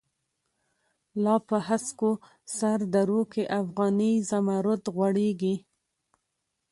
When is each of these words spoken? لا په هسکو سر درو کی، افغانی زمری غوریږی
لا 1.23 1.35
په 1.47 1.57
هسکو 1.67 2.11
سر 2.57 2.79
درو 2.93 3.21
کی، 3.31 3.43
افغانی 3.61 4.11
زمری 4.29 4.75
غوریږی 4.95 5.55